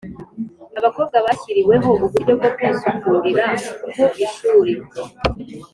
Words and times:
Abakobwa 0.79 1.17
bashyiriweho 1.25 1.89
uburyo 2.05 2.31
bwo 2.37 2.49
kwisukurira 2.55 3.45
ku 3.95 4.03
ishuri 4.25 4.73